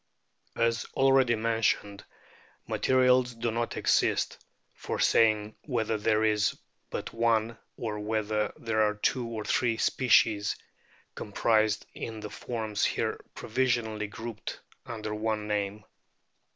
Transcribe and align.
As 0.55 0.85
already 0.95 1.35
mentioned, 1.35 2.03
materials 2.65 3.35
do 3.35 3.51
not 3.51 3.77
exist 3.77 4.43
for 4.73 4.97
saying 4.99 5.55
whether 5.67 5.95
there 5.95 6.23
is 6.23 6.57
but 6.89 7.13
one 7.13 7.59
or 7.77 7.99
whether 7.99 8.51
there 8.57 8.81
are 8.81 8.95
two 8.95 9.27
or 9.27 9.45
three 9.45 9.77
species 9.77 10.55
comprised 11.13 11.85
in 11.93 12.19
the 12.19 12.31
forms 12.31 12.83
here 12.83 13.23
provisionally 13.35 14.07
grouped 14.07 14.59
under 14.87 15.13
one 15.13 15.47
name. 15.47 15.85